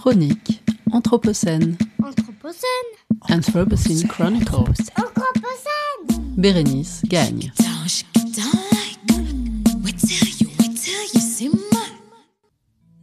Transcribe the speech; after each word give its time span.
Chronique 0.00 0.62
Anthropocène. 0.92 1.76
Anthropocène. 2.02 2.64
Anthropocene 3.28 4.08
Chronicles. 4.08 4.88
Anthropocène. 4.96 6.24
Bérénice 6.38 7.02
gagne. 7.04 7.52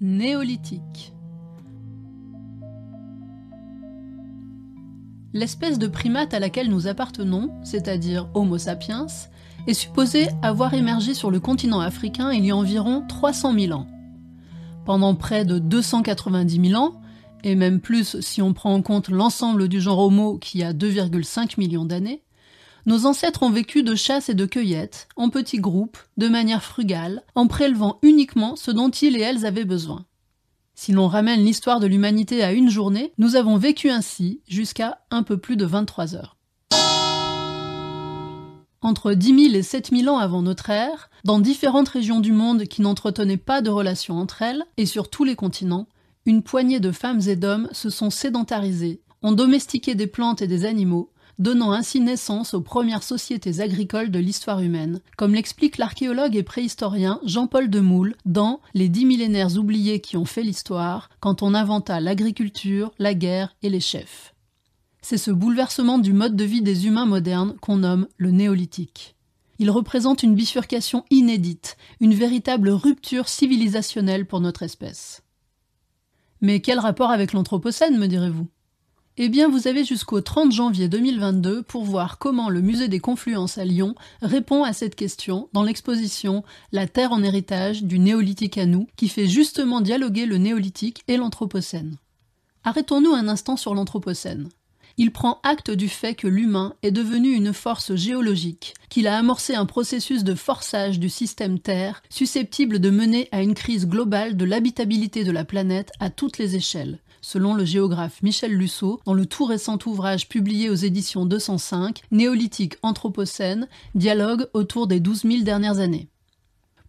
Néolithique. 0.02 1.13
L'espèce 5.34 5.77
de 5.77 5.86
primate 5.86 6.34
à 6.34 6.39
laquelle 6.39 6.71
nous 6.71 6.88
appartenons, 6.88 7.52
c'est-à-dire 7.64 8.27
Homo 8.34 8.57
sapiens, 8.57 9.05
est 9.68 9.75
supposée 9.75 10.29
avoir 10.41 10.73
émergé 10.73 11.14
sur 11.14 11.29
le 11.29 11.39
continent 11.39 11.79
africain 11.79 12.32
il 12.32 12.43
y 12.43 12.50
a 12.50 12.55
environ 12.55 13.04
300 13.07 13.54
000 13.54 13.73
ans. 13.73 13.86
Pendant 14.88 15.15
près 15.15 15.43
de 15.43 15.59
290 15.59 16.70
000 16.70 16.81
ans, 16.81 17.02
et 17.43 17.55
même 17.55 17.81
plus 17.81 18.21
si 18.21 18.41
on 18.41 18.53
prend 18.53 18.73
en 18.73 18.81
compte 18.81 19.09
l'ensemble 19.09 19.67
du 19.67 19.81
genre 19.81 19.99
Homo 19.99 20.38
qui 20.38 20.63
a 20.63 20.71
2,5 20.71 21.55
millions 21.57 21.84
d'années, 21.84 22.23
nos 22.85 23.05
ancêtres 23.05 23.43
ont 23.43 23.49
vécu 23.49 23.84
de 23.84 23.95
chasse 23.95 24.29
et 24.29 24.34
de 24.34 24.45
cueillette, 24.45 25.09
en 25.17 25.27
petits 25.27 25.59
groupes, 25.59 25.98
de 26.15 26.29
manière 26.29 26.63
frugale, 26.63 27.23
en 27.35 27.48
prélevant 27.48 27.99
uniquement 28.02 28.55
ce 28.55 28.71
dont 28.71 28.89
ils 28.89 29.17
et 29.17 29.21
elles 29.21 29.45
avaient 29.45 29.65
besoin. 29.65 30.05
Si 30.73 30.93
l'on 30.93 31.09
ramène 31.09 31.43
l'histoire 31.43 31.81
de 31.81 31.88
l'humanité 31.88 32.41
à 32.41 32.54
une 32.54 32.70
journée, 32.70 33.12
nous 33.17 33.35
avons 33.35 33.57
vécu 33.57 33.90
ainsi 33.90 34.40
jusqu'à 34.48 34.99
un 35.12 35.23
peu 35.23 35.35
plus 35.35 35.57
de 35.57 35.65
23 35.65 36.15
heures. 36.15 36.38
Entre 38.81 39.12
10 39.12 39.48
000 39.49 39.55
et 39.55 39.63
7 39.63 39.90
000 39.90 40.07
ans 40.15 40.20
avant 40.20 40.43
notre 40.43 40.70
ère, 40.70 41.09
dans 41.27 41.40
différentes 41.40 41.90
régions 41.90 42.22
du 42.22 42.31
monde 42.31 42.63
qui 42.63 42.81
n'entretenaient 42.81 43.35
pas 43.35 43.62
de 43.62 43.70
relations 43.70 44.18
entre 44.18 44.44
elles, 44.44 44.63
et 44.77 44.85
sur 44.85 45.09
tous 45.09 45.26
les 45.26 45.35
continents, 45.35 45.90
une 46.26 46.41
poignée 46.41 46.80
de 46.80 46.94
femmes 46.94 47.20
et 47.27 47.35
d'hommes 47.35 47.68
se 47.73 47.90
sont 47.90 48.09
sédentarisés, 48.09 49.01
ont 49.24 49.34
domestiqué 49.34 49.93
des 49.93 50.07
plantes 50.07 50.41
et 50.41 50.48
des 50.48 50.63
animaux, 50.63 51.12
donnant 51.38 51.74
ainsi 51.74 51.99
naissance 51.99 52.54
aux 52.54 52.62
premières 52.62 53.04
sociétés 53.04 53.60
agricoles 53.60 54.10
de 54.10 54.20
l'histoire 54.20 54.62
humaine, 54.62 55.01
comme 55.18 55.34
l'explique 55.34 55.77
l'archéologue 55.77 56.38
et 56.38 56.43
préhistorien 56.43 57.20
Jean-Paul 57.26 57.70
Demoule 57.70 58.16
dans 58.26 58.62
Les 58.73 58.88
dix 58.88 59.05
millénaires 59.05 59.57
oubliés 59.57 59.99
qui 59.99 60.16
ont 60.16 60.23
fait 60.23 60.44
l'histoire, 60.44 61.10
quand 61.20 61.44
on 61.44 61.54
inventa 61.54 61.99
l'agriculture, 61.99 62.94
la 62.99 63.13
guerre 63.13 63.54
et 63.63 63.70
les 63.70 63.82
chefs. 63.82 64.34
C'est 65.01 65.18
ce 65.18 65.31
bouleversement 65.31 65.97
du 65.97 66.13
mode 66.13 66.38
de 66.38 66.46
vie 66.46 66.62
des 66.62 66.88
humains 66.88 67.06
modernes 67.06 67.57
qu'on 67.59 67.75
nomme 67.75 68.07
le 68.16 68.31
néolithique. 68.31 69.16
Il 69.59 69.72
représente 69.72 70.24
une 70.24 70.36
bifurcation 70.36 71.03
inédite, 71.09 71.78
une 72.00 72.13
véritable 72.13 72.69
rupture 72.69 73.28
civilisationnelle 73.28 74.25
pour 74.25 74.40
notre 74.40 74.63
espèce. 74.63 75.24
Mais 76.41 76.59
quel 76.59 76.80
rapport 76.80 77.12
avec 77.12 77.34
l'Anthropocène, 77.34 77.97
me 77.97 78.08
direz-vous? 78.08 78.47
Eh 79.19 79.30
bien, 79.30 79.50
vous 79.50 79.68
avez 79.68 79.84
jusqu'au 79.84 80.22
30 80.22 80.52
janvier 80.52 80.88
2022 80.88 81.63
pour 81.63 81.84
voir 81.84 82.19
comment 82.19 82.50
le 82.50 82.62
musée 82.62 82.88
des 82.88 83.00
Confluences 83.00 83.58
à 83.58 83.66
Lyon 83.66 83.96
répond 84.22 84.63
à 84.63 84.74
cette 84.74 84.94
question 84.94 85.50
dans 85.53 85.63
l'exposition 85.63 86.44
La 86.72 86.88
Terre 86.88 87.12
en 87.12 87.24
héritage 87.24 87.84
du 87.84 87.97
néolithique 87.97 88.59
à 88.59 88.68
nous, 88.68 88.85
qui 88.96 89.08
fait 89.08 89.25
justement 89.25 89.81
dialoguer 89.81 90.28
le 90.28 90.38
néolithique 90.38 91.02
et 91.08 91.18
l'Anthropocène. 91.18 91.97
Arrêtons-nous 92.63 93.13
un 93.13 93.28
instant 93.28 93.58
sur 93.58 93.74
l'Anthropocène. 93.74 94.50
Il 95.00 95.12
prend 95.12 95.40
acte 95.44 95.69
du 95.69 95.90
fait 95.90 96.16
que 96.16 96.28
l'humain 96.28 96.73
est 96.81 96.90
devenu 96.90 97.34
une 97.34 97.53
force 97.53 97.94
géologique, 97.94 98.73
qu'il 98.90 99.07
a 99.07 99.16
amorcé 99.16 99.53
un 99.53 99.67
processus 99.67 100.23
de 100.23 100.34
forçage 100.34 101.00
du 101.00 101.07
système 101.07 101.59
Terre 101.59 102.01
susceptible 102.09 102.79
de 102.79 102.89
mener 102.89 103.29
à 103.31 103.44
une 103.44 103.53
crise 103.53 103.88
globale 103.88 104.35
de 104.35 104.44
l'habitabilité 104.44 105.23
de 105.23 105.29
la 105.31 105.45
planète 105.45 105.91
à 106.00 106.09
toutes 106.09 106.39
les 106.39 106.56
échelles, 106.56 106.97
selon 107.22 107.53
le 107.53 107.63
géographe 107.63 108.23
Michel 108.23 108.53
Lusseau, 108.53 109.00
dans 109.06 109.13
le 109.13 109.28
tout 109.28 109.45
récent 109.45 109.78
ouvrage 109.85 110.28
publié 110.29 110.72
aux 110.72 110.75
éditions 110.75 111.28
205, 111.28 112.01
Néolithique 112.09 112.77
Anthropocène, 112.81 113.67
dialogue 113.93 114.47
autour 114.55 114.88
des 114.88 114.99
12 114.99 115.22
000 115.22 115.43
dernières 115.43 115.77
années. 115.77 116.07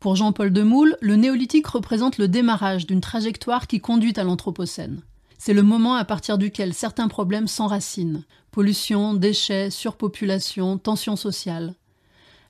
Pour 0.00 0.16
Jean-Paul 0.16 0.50
Demoule, 0.50 0.97
le 1.03 1.16
néolithique 1.16 1.66
représente 1.66 2.16
le 2.16 2.28
démarrage 2.28 2.87
d'une 2.87 3.03
trajectoire 3.03 3.66
qui 3.66 3.81
conduit 3.81 4.15
à 4.16 4.25
l'Anthropocène. 4.25 5.03
C'est 5.38 5.54
le 5.54 5.62
moment 5.62 5.94
à 5.94 6.04
partir 6.04 6.37
duquel 6.37 6.75
certains 6.75 7.09
problèmes 7.09 7.49
s'enracinent 7.49 8.25
pollution, 8.50 9.15
déchets, 9.15 9.71
surpopulation, 9.71 10.78
tensions 10.78 11.15
sociales. 11.15 11.75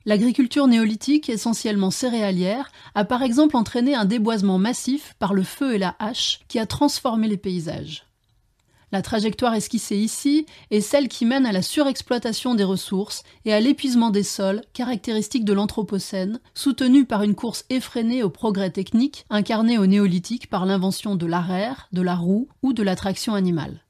L'agriculture 0.07 0.67
néolithique, 0.67 1.29
essentiellement 1.29 1.91
céréalière, 1.91 2.73
a 2.95 3.05
par 3.05 3.23
exemple 3.23 3.57
entraîné 3.57 3.95
un 3.95 4.07
déboisement 4.07 4.57
massif 4.57 5.15
par 5.19 5.35
le 5.35 5.43
feu 5.43 5.75
et 5.75 5.79
la 5.79 5.97
hache 5.99 6.41
qui 6.49 6.59
a 6.59 6.65
transformé 6.65 7.29
les 7.29 7.37
paysages. 7.37 8.08
La 8.91 9.03
trajectoire 9.03 9.55
esquissée 9.55 9.99
ici 9.99 10.47
est 10.71 10.81
celle 10.81 11.09
qui 11.09 11.27
mène 11.27 11.45
à 11.45 11.53
la 11.53 11.61
surexploitation 11.61 12.55
des 12.55 12.65
ressources 12.65 13.23
et 13.45 13.53
à 13.53 13.61
l'épuisement 13.61 14.09
des 14.09 14.23
sols, 14.23 14.63
caractéristique 14.73 15.45
de 15.45 15.53
l'Anthropocène, 15.53 16.41
soutenue 16.55 17.05
par 17.05 17.23
une 17.23 17.35
course 17.35 17.67
effrénée 17.69 18.23
au 18.23 18.31
progrès 18.31 18.71
technique, 18.71 19.27
incarnée 19.29 19.77
au 19.77 19.87
néolithique 19.87 20.49
par 20.49 20.65
l'invention 20.65 21.17
de 21.17 21.27
l'arère, 21.27 21.89
de 21.93 22.01
la 22.01 22.17
roue 22.17 22.49
ou 22.63 22.73
de 22.73 22.83
la 22.83 22.97
traction 22.97 23.35
animale. 23.35 23.85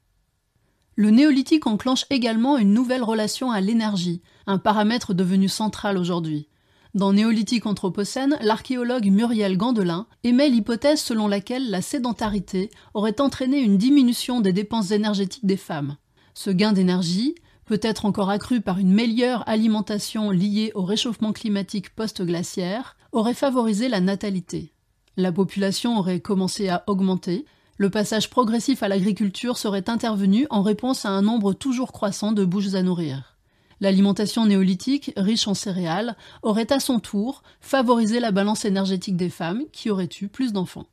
Le 0.95 1.11
néolithique 1.11 1.65
enclenche 1.65 2.05
également 2.09 2.57
une 2.57 2.73
nouvelle 2.73 3.03
relation 3.03 3.51
à 3.51 3.61
l'énergie, 3.61 4.21
un 4.47 4.57
paramètre 4.57 5.13
devenu 5.13 5.47
central 5.47 5.97
aujourd'hui. 5.97 6.48
Dans 6.95 7.13
Néolithique 7.13 7.67
Anthropocène, 7.67 8.35
l'archéologue 8.41 9.11
Muriel 9.11 9.57
Gandelin 9.57 10.07
émet 10.23 10.49
l'hypothèse 10.49 10.99
selon 10.99 11.27
laquelle 11.27 11.69
la 11.69 11.83
sédentarité 11.83 12.71
aurait 12.95 13.21
entraîné 13.21 13.59
une 13.59 13.77
diminution 13.77 14.41
des 14.41 14.53
dépenses 14.53 14.89
énergétiques 14.89 15.45
des 15.45 15.55
femmes. 15.55 15.97
Ce 16.33 16.49
gain 16.49 16.73
d'énergie, 16.73 17.35
peut-être 17.65 18.05
encore 18.05 18.31
accru 18.31 18.59
par 18.59 18.79
une 18.79 18.91
meilleure 18.91 19.47
alimentation 19.47 20.31
liée 20.31 20.71
au 20.73 20.81
réchauffement 20.81 21.31
climatique 21.31 21.93
post-glaciaire, 21.93 22.97
aurait 23.11 23.35
favorisé 23.35 23.87
la 23.87 23.99
natalité. 23.99 24.73
La 25.15 25.31
population 25.31 25.99
aurait 25.99 26.21
commencé 26.21 26.69
à 26.69 26.83
augmenter, 26.87 27.45
le 27.77 27.91
passage 27.91 28.31
progressif 28.31 28.81
à 28.81 28.87
l'agriculture 28.87 29.59
serait 29.59 29.91
intervenu 29.91 30.47
en 30.49 30.63
réponse 30.63 31.05
à 31.05 31.09
un 31.09 31.21
nombre 31.21 31.53
toujours 31.53 31.91
croissant 31.91 32.31
de 32.31 32.43
bouches 32.43 32.73
à 32.73 32.81
nourrir. 32.81 33.38
L'alimentation 33.81 34.45
néolithique, 34.45 35.13
riche 35.15 35.47
en 35.47 35.53
céréales, 35.53 36.17
aurait 36.41 36.71
à 36.71 36.79
son 36.79 36.99
tour 36.99 37.43
favorisé 37.61 38.19
la 38.19 38.31
balance 38.31 38.65
énergétique 38.65 39.15
des 39.15 39.29
femmes 39.29 39.63
qui 39.71 39.89
auraient 39.89 40.09
eu 40.21 40.27
plus 40.27 40.51
d'enfants. 40.51 40.87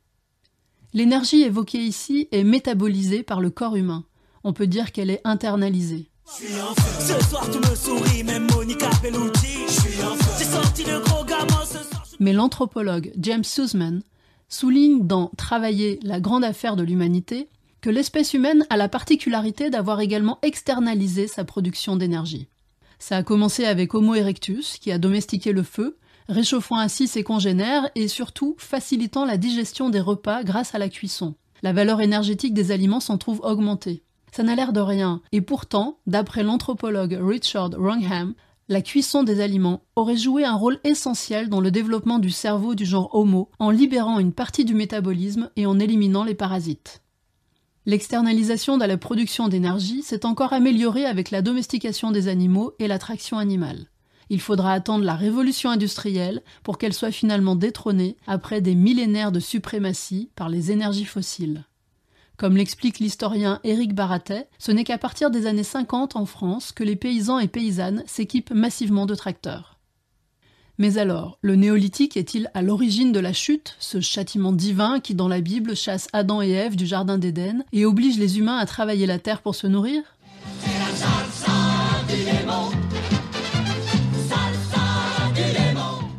L'énergie 0.93 1.41
évoquée 1.41 1.79
ici 1.79 2.29
est 2.31 2.43
métabolisée 2.43 3.23
par 3.23 3.41
le 3.41 3.49
corps 3.49 3.75
humain. 3.75 4.05
On 4.43 4.53
peut 4.53 4.67
dire 4.67 4.91
qu'elle 4.91 5.09
est 5.09 5.21
internalisée. 5.25 6.09
Mais 12.19 12.33
l'anthropologue 12.33 13.11
James 13.17 13.43
Sussman 13.43 14.01
souligne 14.49 15.05
dans 15.05 15.31
Travailler 15.37 15.99
la 16.03 16.19
grande 16.19 16.43
affaire 16.43 16.75
de 16.77 16.83
l'humanité 16.83 17.49
que 17.81 17.89
l'espèce 17.89 18.33
humaine 18.33 18.65
a 18.69 18.77
la 18.77 18.89
particularité 18.89 19.69
d'avoir 19.69 19.99
également 19.99 20.39
externalisé 20.41 21.27
sa 21.27 21.43
production 21.43 21.95
d'énergie. 21.95 22.47
Ça 22.99 23.17
a 23.17 23.23
commencé 23.23 23.65
avec 23.65 23.93
Homo 23.93 24.15
erectus, 24.15 24.77
qui 24.77 24.91
a 24.91 24.97
domestiqué 24.97 25.51
le 25.51 25.63
feu, 25.63 25.97
réchauffant 26.29 26.77
ainsi 26.77 27.07
ses 27.07 27.23
congénères 27.23 27.89
et 27.95 28.07
surtout 28.07 28.55
facilitant 28.57 29.25
la 29.25 29.37
digestion 29.37 29.89
des 29.89 29.99
repas 29.99 30.43
grâce 30.43 30.75
à 30.75 30.79
la 30.79 30.89
cuisson. 30.89 31.35
La 31.63 31.73
valeur 31.73 32.01
énergétique 32.01 32.53
des 32.53 32.71
aliments 32.71 32.99
s'en 32.99 33.17
trouve 33.17 33.41
augmentée. 33.43 34.03
Ça 34.31 34.43
n'a 34.43 34.55
l'air 34.55 34.73
de 34.73 34.81
rien, 34.81 35.21
et 35.31 35.41
pourtant, 35.41 35.99
d'après 36.05 36.43
l'anthropologue 36.43 37.17
Richard 37.19 37.71
Wrangham, 37.77 38.33
la 38.69 38.81
cuisson 38.81 39.23
des 39.23 39.39
aliments 39.39 39.83
aurait 39.95 40.17
joué 40.17 40.43
un 40.43 40.55
rôle 40.55 40.79
essentiel 40.83 41.47
dans 41.47 41.61
le 41.61 41.71
développement 41.71 42.19
du 42.19 42.29
cerveau 42.29 42.75
du 42.75 42.85
genre 42.85 43.15
Homo 43.15 43.49
en 43.59 43.69
libérant 43.69 44.19
une 44.19 44.33
partie 44.33 44.65
du 44.65 44.75
métabolisme 44.75 45.49
et 45.55 45.65
en 45.65 45.79
éliminant 45.79 46.25
les 46.25 46.35
parasites. 46.35 47.01
L'externalisation 47.87 48.77
de 48.77 48.83
la 48.83 48.97
production 48.97 49.47
d'énergie 49.47 50.03
s'est 50.03 50.25
encore 50.25 50.51
améliorée 50.51 51.05
avec 51.05 51.31
la 51.31 51.41
domestication 51.41 52.11
des 52.11 52.27
animaux 52.27 52.73
et 52.79 52.87
l'attraction 52.89 53.37
animale. 53.37 53.87
Il 54.29 54.41
faudra 54.41 54.73
attendre 54.73 55.05
la 55.05 55.15
révolution 55.15 55.69
industrielle 55.69 56.41
pour 56.63 56.77
qu'elle 56.77 56.91
soit 56.91 57.13
finalement 57.13 57.55
détrônée 57.55 58.17
après 58.27 58.59
des 58.59 58.75
millénaires 58.75 59.31
de 59.31 59.39
suprématie 59.39 60.29
par 60.35 60.49
les 60.49 60.69
énergies 60.69 61.05
fossiles. 61.05 61.63
Comme 62.35 62.57
l'explique 62.57 62.99
l'historien 62.99 63.61
Éric 63.63 63.95
Baratet, 63.95 64.49
ce 64.59 64.73
n'est 64.73 64.83
qu'à 64.83 64.97
partir 64.97 65.31
des 65.31 65.47
années 65.47 65.63
50 65.63 66.17
en 66.17 66.25
France 66.25 66.73
que 66.73 66.83
les 66.83 66.97
paysans 66.97 67.39
et 67.39 67.47
paysannes 67.47 68.03
s'équipent 68.05 68.51
massivement 68.51 69.05
de 69.05 69.15
tracteurs. 69.15 69.76
Mais 70.79 70.99
alors, 70.99 71.39
le 71.41 71.55
néolithique 71.55 72.17
est-il 72.17 72.51
à 72.53 72.61
l'origine 72.61 73.11
de 73.11 73.19
la 73.19 73.33
chute, 73.33 73.75
ce 73.79 73.99
châtiment 73.99 74.51
divin 74.51 74.99
qui 74.99 75.15
dans 75.15 75.27
la 75.27 75.41
Bible 75.41 75.75
chasse 75.75 76.07
Adam 76.13 76.43
et 76.43 76.51
Ève 76.51 76.75
du 76.75 76.85
Jardin 76.85 77.17
d'Éden 77.17 77.63
et 77.73 77.83
oblige 77.83 78.19
les 78.19 78.37
humains 78.37 78.57
à 78.57 78.65
travailler 78.67 79.07
la 79.07 79.17
terre 79.17 79.41
pour 79.41 79.55
se 79.55 79.65
nourrir? 79.65 80.03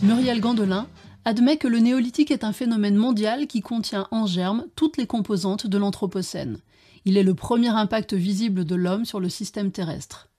Muriel 0.02 0.40
Gandelin 0.40 0.88
admet 1.24 1.56
que 1.56 1.68
le 1.68 1.78
néolithique 1.78 2.32
est 2.32 2.42
un 2.42 2.52
phénomène 2.52 2.96
mondial 2.96 3.46
qui 3.46 3.60
contient 3.60 4.08
en 4.10 4.26
germe 4.26 4.66
toutes 4.74 4.96
les 4.96 5.06
composantes 5.06 5.68
de 5.68 5.78
l'Anthropocène. 5.78 6.58
Il 7.04 7.16
est 7.16 7.22
le 7.22 7.34
premier 7.34 7.68
impact 7.68 8.12
visible 8.12 8.64
de 8.64 8.74
l'homme 8.74 9.04
sur 9.04 9.20
le 9.20 9.28
système 9.28 9.70
terrestre. 9.70 10.30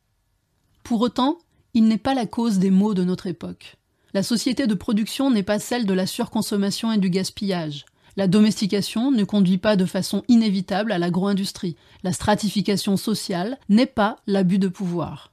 Pour 0.83 0.99
autant, 0.99 1.37
il 1.73 1.85
n'est 1.85 1.97
pas 1.97 2.15
la 2.15 2.25
cause 2.25 2.59
des 2.59 2.71
maux 2.71 2.93
de 2.93 3.05
notre 3.05 3.27
époque. 3.27 3.78
La 4.13 4.23
société 4.23 4.65
de 4.65 4.73
production 4.73 5.29
n'est 5.29 5.43
pas 5.43 5.59
celle 5.59 5.85
de 5.85 5.93
la 5.93 6.07
surconsommation 6.07 6.91
et 6.91 6.97
du 6.97 7.11
gaspillage. 7.11 7.85
La 8.17 8.27
domestication 8.27 9.11
ne 9.11 9.23
conduit 9.23 9.59
pas 9.59 9.75
de 9.75 9.85
façon 9.85 10.23
inévitable 10.27 10.91
à 10.91 10.97
l'agro-industrie. 10.97 11.75
La 12.03 12.11
stratification 12.11 12.97
sociale 12.97 13.59
n'est 13.69 13.85
pas 13.85 14.17
l'abus 14.25 14.57
de 14.57 14.67
pouvoir. 14.67 15.31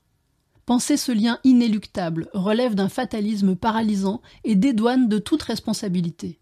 Penser 0.66 0.96
ce 0.96 1.12
lien 1.12 1.38
inéluctable 1.42 2.28
relève 2.34 2.74
d'un 2.74 2.88
fatalisme 2.90 3.56
paralysant 3.56 4.20
et 4.44 4.56
dédouane 4.56 5.08
de 5.08 5.18
toute 5.18 5.42
responsabilité. 5.42 6.38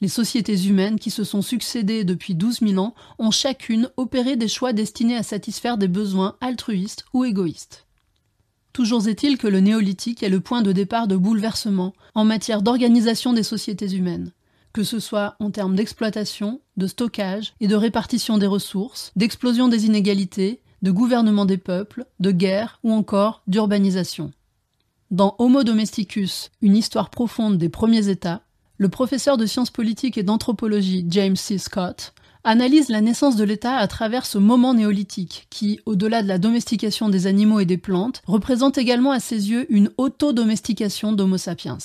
Les 0.00 0.08
sociétés 0.08 0.66
humaines 0.66 0.98
qui 0.98 1.10
se 1.10 1.22
sont 1.22 1.42
succédées 1.42 2.04
depuis 2.04 2.34
12 2.34 2.60
000 2.60 2.78
ans 2.78 2.94
ont 3.18 3.30
chacune 3.30 3.90
opéré 3.96 4.36
des 4.36 4.48
choix 4.48 4.72
destinés 4.72 5.16
à 5.16 5.22
satisfaire 5.22 5.76
des 5.76 5.88
besoins 5.88 6.36
altruistes 6.40 7.04
ou 7.12 7.24
égoïstes. 7.24 7.83
Toujours 8.74 9.06
est-il 9.06 9.38
que 9.38 9.46
le 9.46 9.60
néolithique 9.60 10.24
est 10.24 10.28
le 10.28 10.40
point 10.40 10.60
de 10.60 10.72
départ 10.72 11.06
de 11.06 11.14
bouleversement 11.14 11.94
en 12.16 12.24
matière 12.24 12.60
d'organisation 12.60 13.32
des 13.32 13.44
sociétés 13.44 13.94
humaines, 13.94 14.32
que 14.72 14.82
ce 14.82 14.98
soit 14.98 15.36
en 15.38 15.52
termes 15.52 15.76
d'exploitation, 15.76 16.60
de 16.76 16.88
stockage 16.88 17.54
et 17.60 17.68
de 17.68 17.76
répartition 17.76 18.36
des 18.36 18.48
ressources, 18.48 19.12
d'explosion 19.14 19.68
des 19.68 19.86
inégalités, 19.86 20.60
de 20.82 20.90
gouvernement 20.90 21.44
des 21.44 21.56
peuples, 21.56 22.04
de 22.18 22.32
guerre 22.32 22.80
ou 22.82 22.92
encore 22.92 23.42
d'urbanisation. 23.46 24.32
Dans 25.12 25.36
Homo 25.38 25.62
domesticus, 25.62 26.50
une 26.60 26.76
histoire 26.76 27.10
profonde 27.10 27.58
des 27.58 27.68
premiers 27.68 28.08
États, 28.08 28.42
le 28.78 28.88
professeur 28.88 29.36
de 29.36 29.46
sciences 29.46 29.70
politiques 29.70 30.18
et 30.18 30.24
d'anthropologie 30.24 31.06
James 31.08 31.36
C. 31.36 31.58
Scott 31.58 32.12
analyse 32.44 32.90
la 32.90 33.00
naissance 33.00 33.36
de 33.36 33.44
l'État 33.44 33.76
à 33.76 33.88
travers 33.88 34.26
ce 34.26 34.38
moment 34.38 34.74
néolithique 34.74 35.46
qui, 35.50 35.80
au-delà 35.86 36.22
de 36.22 36.28
la 36.28 36.38
domestication 36.38 37.08
des 37.08 37.26
animaux 37.26 37.60
et 37.60 37.64
des 37.64 37.78
plantes, 37.78 38.22
représente 38.26 38.78
également 38.78 39.10
à 39.10 39.20
ses 39.20 39.50
yeux 39.50 39.66
une 39.70 39.90
auto-domestication 39.96 41.12
d'Homo 41.12 41.38
sapiens. 41.38 41.78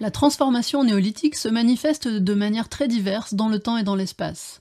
La 0.00 0.10
transformation 0.10 0.84
néolithique 0.84 1.34
se 1.34 1.48
manifeste 1.48 2.08
de 2.08 2.34
manière 2.34 2.68
très 2.68 2.88
diverse 2.88 3.32
dans 3.32 3.48
le 3.48 3.58
temps 3.58 3.78
et 3.78 3.84
dans 3.84 3.94
l'espace. 3.94 4.60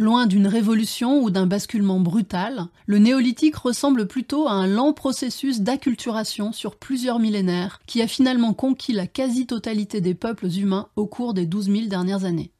Loin 0.00 0.26
d'une 0.26 0.46
révolution 0.46 1.22
ou 1.22 1.28
d'un 1.28 1.46
basculement 1.46 2.00
brutal, 2.00 2.68
le 2.86 2.96
néolithique 2.96 3.56
ressemble 3.56 4.06
plutôt 4.08 4.48
à 4.48 4.52
un 4.52 4.66
lent 4.66 4.94
processus 4.94 5.60
d'acculturation 5.60 6.52
sur 6.52 6.76
plusieurs 6.76 7.18
millénaires 7.18 7.82
qui 7.84 8.00
a 8.00 8.06
finalement 8.06 8.54
conquis 8.54 8.94
la 8.94 9.06
quasi-totalité 9.06 10.00
des 10.00 10.14
peuples 10.14 10.46
humains 10.46 10.88
au 10.96 11.06
cours 11.06 11.34
des 11.34 11.44
12 11.44 11.66
000 11.66 11.86
dernières 11.88 12.24
années. 12.24 12.50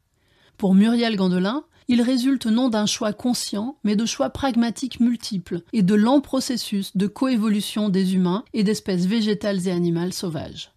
Pour 0.59 0.75
Muriel 0.75 1.17
Gandelin, 1.17 1.65
il 1.89 2.03
résulte 2.03 2.45
non 2.45 2.69
d'un 2.69 2.85
choix 2.85 3.15
conscient, 3.15 3.79
mais 3.85 3.97
de 3.97 4.05
choix 4.05 4.29
pragmatiques 4.29 5.01
multiples 5.01 5.63
et 5.73 5.81
de 5.81 5.95
lents 5.95 6.21
processus 6.21 6.95
de 6.95 7.07
coévolution 7.07 7.89
des 7.89 8.15
humains 8.15 8.45
et 8.53 8.65
d'espèces 8.65 9.07
végétales 9.07 9.67
et 9.67 9.71
animales 9.71 10.13
sauvages. 10.13 10.73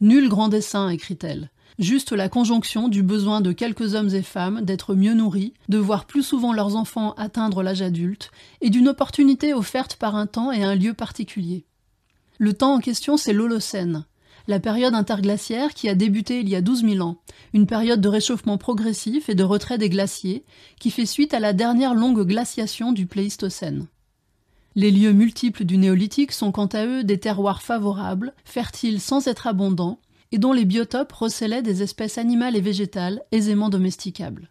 Nul 0.00 0.28
grand 0.28 0.48
dessein, 0.48 0.88
écrit-elle, 0.88 1.52
juste 1.82 2.12
la 2.12 2.28
conjonction 2.28 2.88
du 2.88 3.02
besoin 3.02 3.40
de 3.40 3.52
quelques 3.52 3.94
hommes 3.94 4.14
et 4.14 4.22
femmes 4.22 4.62
d'être 4.62 4.94
mieux 4.94 5.14
nourris, 5.14 5.52
de 5.68 5.78
voir 5.78 6.06
plus 6.06 6.22
souvent 6.22 6.52
leurs 6.52 6.76
enfants 6.76 7.14
atteindre 7.16 7.62
l'âge 7.62 7.82
adulte, 7.82 8.30
et 8.60 8.70
d'une 8.70 8.88
opportunité 8.88 9.52
offerte 9.54 9.96
par 9.96 10.16
un 10.16 10.26
temps 10.26 10.52
et 10.52 10.64
un 10.64 10.74
lieu 10.74 10.94
particulier. 10.94 11.64
Le 12.38 12.52
temps 12.52 12.74
en 12.74 12.80
question, 12.80 13.16
c'est 13.16 13.32
l'Holocène, 13.32 14.04
la 14.48 14.60
période 14.60 14.94
interglaciaire 14.94 15.74
qui 15.74 15.88
a 15.88 15.94
débuté 15.94 16.40
il 16.40 16.48
y 16.48 16.56
a 16.56 16.60
12 16.60 16.82
000 16.82 17.06
ans, 17.06 17.18
une 17.52 17.66
période 17.66 18.00
de 18.00 18.08
réchauffement 18.08 18.58
progressif 18.58 19.28
et 19.28 19.34
de 19.34 19.44
retrait 19.44 19.78
des 19.78 19.88
glaciers, 19.88 20.44
qui 20.80 20.90
fait 20.90 21.06
suite 21.06 21.34
à 21.34 21.40
la 21.40 21.52
dernière 21.52 21.94
longue 21.94 22.26
glaciation 22.26 22.92
du 22.92 23.06
Pléistocène. 23.06 23.86
Les 24.74 24.90
lieux 24.90 25.12
multiples 25.12 25.64
du 25.64 25.76
néolithique 25.76 26.32
sont 26.32 26.50
quant 26.50 26.66
à 26.66 26.86
eux 26.86 27.04
des 27.04 27.18
terroirs 27.18 27.62
favorables, 27.62 28.32
fertiles 28.44 29.00
sans 29.00 29.28
être 29.28 29.46
abondants, 29.46 29.98
et 30.32 30.38
dont 30.38 30.52
les 30.52 30.64
biotopes 30.64 31.12
recélaient 31.12 31.62
des 31.62 31.82
espèces 31.82 32.18
animales 32.18 32.56
et 32.56 32.60
végétales 32.60 33.22
aisément 33.30 33.68
domesticables. 33.68 34.50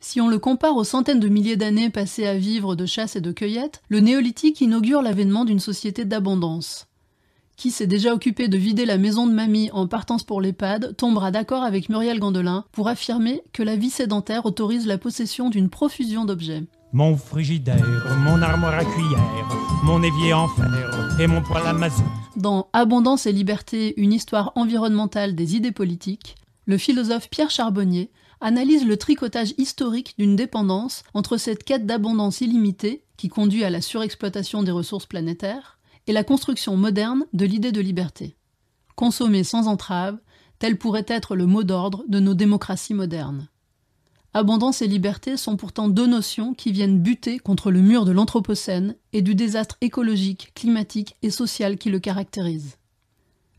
Si 0.00 0.20
on 0.20 0.28
le 0.28 0.38
compare 0.38 0.76
aux 0.76 0.84
centaines 0.84 1.20
de 1.20 1.28
milliers 1.28 1.56
d'années 1.56 1.90
passées 1.90 2.26
à 2.26 2.36
vivre 2.36 2.74
de 2.74 2.86
chasse 2.86 3.16
et 3.16 3.20
de 3.20 3.32
cueillette, 3.32 3.82
le 3.88 4.00
néolithique 4.00 4.60
inaugure 4.60 5.02
l'avènement 5.02 5.44
d'une 5.44 5.60
société 5.60 6.04
d'abondance. 6.04 6.86
Qui 7.56 7.70
s'est 7.70 7.86
déjà 7.86 8.12
occupé 8.12 8.48
de 8.48 8.58
vider 8.58 8.84
la 8.84 8.98
maison 8.98 9.26
de 9.26 9.32
mamie 9.32 9.70
en 9.72 9.86
partance 9.86 10.22
pour 10.22 10.42
l'EHPAD 10.42 10.94
tombera 10.96 11.30
d'accord 11.30 11.62
avec 11.62 11.88
Muriel 11.88 12.20
Gandelin 12.20 12.66
pour 12.70 12.88
affirmer 12.88 13.42
que 13.54 13.62
la 13.62 13.76
vie 13.76 13.90
sédentaire 13.90 14.44
autorise 14.44 14.86
la 14.86 14.98
possession 14.98 15.48
d'une 15.48 15.70
profusion 15.70 16.26
d'objets. 16.26 16.64
Mon 16.98 17.14
frigidaire, 17.14 18.06
mon 18.20 18.40
armoire 18.40 18.72
à 18.72 18.82
cuillère, 18.82 19.46
mon 19.84 20.02
évier 20.02 20.32
en 20.32 20.48
fer 20.48 21.20
et 21.20 21.26
mon 21.26 21.42
poêle 21.42 21.66
à. 21.66 21.74
Dans 22.36 22.70
Abondance 22.72 23.26
et 23.26 23.32
liberté, 23.32 23.92
une 24.00 24.14
histoire 24.14 24.52
environnementale 24.54 25.34
des 25.34 25.56
idées 25.56 25.72
politiques, 25.72 26.36
le 26.64 26.78
philosophe 26.78 27.28
Pierre 27.28 27.50
Charbonnier 27.50 28.10
analyse 28.40 28.86
le 28.86 28.96
tricotage 28.96 29.52
historique 29.58 30.14
d'une 30.16 30.36
dépendance 30.36 31.02
entre 31.12 31.36
cette 31.36 31.64
quête 31.64 31.84
d'abondance 31.84 32.40
illimitée, 32.40 33.04
qui 33.18 33.28
conduit 33.28 33.64
à 33.64 33.68
la 33.68 33.82
surexploitation 33.82 34.62
des 34.62 34.72
ressources 34.72 35.04
planétaires, 35.04 35.78
et 36.06 36.14
la 36.14 36.24
construction 36.24 36.78
moderne 36.78 37.26
de 37.34 37.44
l'idée 37.44 37.72
de 37.72 37.82
liberté. 37.82 38.38
Consommer 38.94 39.44
sans 39.44 39.68
entrave, 39.68 40.16
tel 40.58 40.78
pourrait 40.78 41.04
être 41.08 41.36
le 41.36 41.44
mot 41.44 41.62
d'ordre 41.62 42.04
de 42.08 42.20
nos 42.20 42.32
démocraties 42.32 42.94
modernes. 42.94 43.48
Abondance 44.38 44.82
et 44.82 44.86
liberté 44.86 45.38
sont 45.38 45.56
pourtant 45.56 45.88
deux 45.88 46.06
notions 46.06 46.52
qui 46.52 46.70
viennent 46.70 47.00
buter 47.00 47.38
contre 47.38 47.70
le 47.70 47.80
mur 47.80 48.04
de 48.04 48.12
l'Anthropocène 48.12 48.94
et 49.14 49.22
du 49.22 49.34
désastre 49.34 49.78
écologique, 49.80 50.52
climatique 50.54 51.16
et 51.22 51.30
social 51.30 51.78
qui 51.78 51.88
le 51.88 52.00
caractérise. 52.00 52.76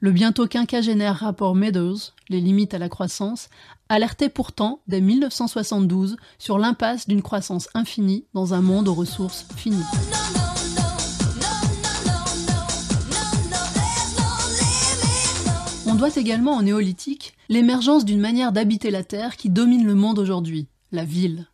Le 0.01 0.12
bientôt 0.12 0.45
quinquagénaire 0.45 1.15
rapport 1.15 1.56
Meadows, 1.56 1.97
Les 2.29 2.39
limites 2.39 2.75
à 2.75 2.77
la 2.77 2.89
croissance, 2.89 3.50
alertait 3.89 4.29
pourtant 4.29 4.81
dès 4.88 5.01
1972 5.01 6.18
sur 6.38 6.59
l'impasse 6.59 7.07
d'une 7.07 7.24
croissance 7.24 7.69
infinie 7.74 8.25
dans 8.35 8.53
un 8.53 8.62
monde 8.62 8.88
aux 8.88 8.94
ressources 8.94 9.47
finies. 9.56 9.81
Doit 15.98 16.16
également 16.16 16.58
au 16.58 16.62
néolithique 16.62 17.34
l'émergence 17.50 18.06
d'une 18.06 18.20
manière 18.20 18.51
d'habiter 18.51 18.92
la 18.92 19.04
Terre 19.04 19.36
qui 19.36 19.50
domine 19.50 19.86
le 19.86 19.96
monde 19.96 20.20
aujourd'hui, 20.20 20.68
la 20.92 21.04
ville. 21.04 21.48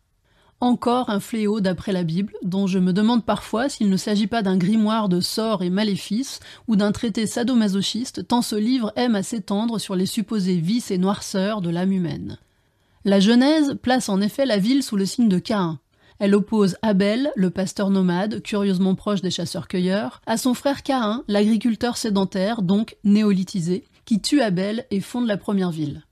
Encore 0.60 1.08
un 1.08 1.18
fléau 1.18 1.60
d'après 1.60 1.92
la 1.92 2.04
Bible, 2.04 2.34
dont 2.42 2.66
je 2.66 2.78
me 2.78 2.92
demande 2.92 3.24
parfois 3.24 3.68
s'il 3.68 3.88
ne 3.88 3.96
s'agit 3.96 4.26
pas 4.26 4.42
d'un 4.42 4.56
grimoire 4.56 5.08
de 5.08 5.20
sorts 5.20 5.62
et 5.62 5.70
maléfices 5.70 6.40
ou 6.68 6.76
d'un 6.76 6.92
traité 6.92 7.26
sadomasochiste, 7.26 8.28
tant 8.28 8.42
ce 8.42 8.56
livre 8.56 8.92
aime 8.96 9.14
à 9.14 9.22
s'étendre 9.22 9.78
sur 9.78 9.96
les 9.96 10.06
supposés 10.06 10.56
vices 10.56 10.90
et 10.90 10.98
noirceurs 10.98 11.62
de 11.62 11.70
l'âme 11.70 11.92
humaine. 11.92 12.38
La 13.04 13.20
Genèse 13.20 13.76
place 13.82 14.08
en 14.08 14.20
effet 14.20 14.46
la 14.46 14.58
ville 14.58 14.82
sous 14.82 14.96
le 14.96 15.06
signe 15.06 15.28
de 15.28 15.38
Caïn. 15.38 15.78
Elle 16.18 16.34
oppose 16.34 16.76
Abel, 16.82 17.32
le 17.34 17.50
pasteur 17.50 17.90
nomade, 17.90 18.40
curieusement 18.42 18.94
proche 18.94 19.20
des 19.20 19.30
chasseurs-cueilleurs, 19.30 20.20
à 20.26 20.36
son 20.36 20.54
frère 20.54 20.82
Caïn, 20.82 21.24
l'agriculteur 21.28 21.96
sédentaire, 21.96 22.62
donc 22.62 22.96
néolithisé, 23.04 23.84
qui 24.04 24.20
tue 24.20 24.40
Abel 24.40 24.86
et 24.90 25.00
fonde 25.00 25.26
la 25.26 25.36
première 25.36 25.70
ville. 25.70 26.04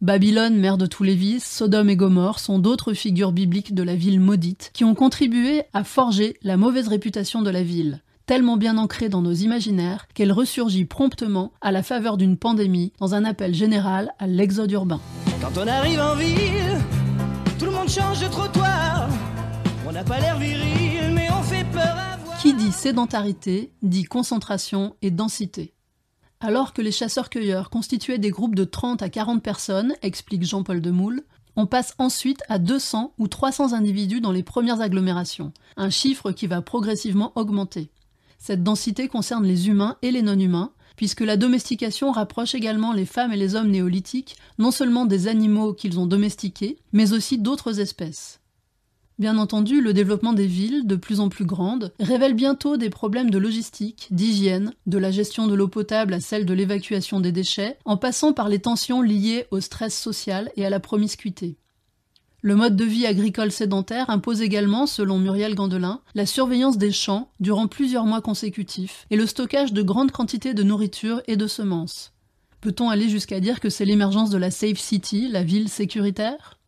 Babylone, 0.00 0.56
mère 0.56 0.78
de 0.78 0.86
tous 0.86 1.02
les 1.02 1.14
vices, 1.14 1.44
Sodome 1.44 1.90
et 1.90 1.96
Gomorre 1.96 2.38
sont 2.38 2.58
d'autres 2.58 2.94
figures 2.94 3.32
bibliques 3.32 3.74
de 3.74 3.82
la 3.82 3.96
ville 3.96 4.18
maudite 4.18 4.70
qui 4.72 4.82
ont 4.82 4.94
contribué 4.94 5.64
à 5.74 5.84
forger 5.84 6.38
la 6.42 6.56
mauvaise 6.56 6.88
réputation 6.88 7.42
de 7.42 7.50
la 7.50 7.62
ville, 7.62 8.00
tellement 8.24 8.56
bien 8.56 8.78
ancrée 8.78 9.10
dans 9.10 9.20
nos 9.20 9.34
imaginaires 9.34 10.08
qu'elle 10.14 10.32
ressurgit 10.32 10.86
promptement 10.86 11.52
à 11.60 11.70
la 11.70 11.82
faveur 11.82 12.16
d'une 12.16 12.38
pandémie 12.38 12.94
dans 12.98 13.14
un 13.14 13.26
appel 13.26 13.52
général 13.52 14.14
à 14.18 14.26
l'exode 14.26 14.72
urbain. 14.72 15.02
Quand 15.42 15.60
on 15.62 15.66
arrive 15.66 16.00
en 16.00 16.14
ville, 16.14 16.78
tout 17.58 17.66
le 17.66 17.72
monde 17.72 17.90
change 17.90 18.22
de 18.22 18.28
trottoir. 18.28 19.06
On 19.86 19.92
n'a 19.92 20.02
pas 20.02 20.18
l'air 20.18 20.38
viril, 20.38 21.12
mais 21.12 21.28
on 21.30 21.42
fait 21.42 21.66
peur 21.72 21.82
à 21.82 22.16
voir. 22.24 22.38
Qui 22.38 22.54
dit 22.54 22.72
sédentarité 22.72 23.70
dit 23.82 24.04
concentration 24.04 24.94
et 25.02 25.10
densité. 25.10 25.74
Alors 26.42 26.72
que 26.72 26.80
les 26.80 26.90
chasseurs-cueilleurs 26.90 27.68
constituaient 27.68 28.18
des 28.18 28.30
groupes 28.30 28.54
de 28.54 28.64
30 28.64 29.02
à 29.02 29.10
40 29.10 29.42
personnes, 29.42 29.92
explique 30.00 30.42
Jean-Paul 30.42 30.80
Demoule, 30.80 31.22
on 31.54 31.66
passe 31.66 31.94
ensuite 31.98 32.42
à 32.48 32.58
200 32.58 33.12
ou 33.18 33.28
300 33.28 33.74
individus 33.74 34.22
dans 34.22 34.32
les 34.32 34.42
premières 34.42 34.80
agglomérations, 34.80 35.52
un 35.76 35.90
chiffre 35.90 36.32
qui 36.32 36.46
va 36.46 36.62
progressivement 36.62 37.32
augmenter. 37.34 37.90
Cette 38.38 38.62
densité 38.62 39.06
concerne 39.06 39.44
les 39.44 39.68
humains 39.68 39.98
et 40.00 40.10
les 40.10 40.22
non-humains, 40.22 40.72
puisque 40.96 41.20
la 41.20 41.36
domestication 41.36 42.10
rapproche 42.10 42.54
également 42.54 42.94
les 42.94 43.04
femmes 43.04 43.34
et 43.34 43.36
les 43.36 43.54
hommes 43.54 43.70
néolithiques, 43.70 44.36
non 44.58 44.70
seulement 44.70 45.04
des 45.04 45.28
animaux 45.28 45.74
qu'ils 45.74 46.00
ont 46.00 46.06
domestiqués, 46.06 46.78
mais 46.92 47.12
aussi 47.12 47.36
d'autres 47.36 47.80
espèces. 47.80 48.39
Bien 49.20 49.36
entendu, 49.36 49.82
le 49.82 49.92
développement 49.92 50.32
des 50.32 50.46
villes, 50.46 50.86
de 50.86 50.96
plus 50.96 51.20
en 51.20 51.28
plus 51.28 51.44
grandes, 51.44 51.92
révèle 52.00 52.32
bientôt 52.32 52.78
des 52.78 52.88
problèmes 52.88 53.28
de 53.28 53.36
logistique, 53.36 54.08
d'hygiène, 54.10 54.72
de 54.86 54.96
la 54.96 55.10
gestion 55.10 55.46
de 55.46 55.52
l'eau 55.52 55.68
potable 55.68 56.14
à 56.14 56.20
celle 56.20 56.46
de 56.46 56.54
l'évacuation 56.54 57.20
des 57.20 57.30
déchets, 57.30 57.76
en 57.84 57.98
passant 57.98 58.32
par 58.32 58.48
les 58.48 58.60
tensions 58.60 59.02
liées 59.02 59.44
au 59.50 59.60
stress 59.60 59.94
social 59.94 60.50
et 60.56 60.64
à 60.64 60.70
la 60.70 60.80
promiscuité. 60.80 61.58
Le 62.40 62.56
mode 62.56 62.76
de 62.76 62.84
vie 62.86 63.04
agricole 63.04 63.52
sédentaire 63.52 64.08
impose 64.08 64.40
également, 64.40 64.86
selon 64.86 65.18
Muriel 65.18 65.54
Gandelin, 65.54 66.00
la 66.14 66.24
surveillance 66.24 66.78
des 66.78 66.90
champs 66.90 67.30
durant 67.40 67.68
plusieurs 67.68 68.06
mois 68.06 68.22
consécutifs 68.22 69.04
et 69.10 69.16
le 69.16 69.26
stockage 69.26 69.74
de 69.74 69.82
grandes 69.82 70.12
quantités 70.12 70.54
de 70.54 70.62
nourriture 70.62 71.20
et 71.26 71.36
de 71.36 71.46
semences. 71.46 72.14
Peut-on 72.62 72.88
aller 72.88 73.10
jusqu'à 73.10 73.40
dire 73.40 73.60
que 73.60 73.68
c'est 73.68 73.84
l'émergence 73.84 74.30
de 74.30 74.38
la 74.38 74.50
Safe 74.50 74.78
City, 74.78 75.28
la 75.28 75.42
ville 75.42 75.68
sécuritaire? 75.68 76.58